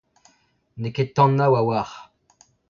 N'eo 0.79 0.93
ket 0.95 1.09
tanav 1.15 1.53
a-walc'h. 1.59 1.99